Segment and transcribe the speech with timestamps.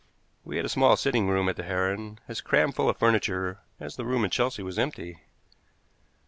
[0.43, 3.97] We had a small sitting room at the Heron, as crammed full of furniture as
[3.97, 5.19] the room in Chelsea was empty.